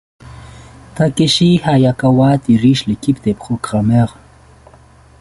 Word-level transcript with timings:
Takeshi 0.95 1.59
Hayakawa 1.63 2.35
dirige 2.39 2.87
l'équipe 2.87 3.23
des 3.23 3.35
programmeurs. 3.35 4.17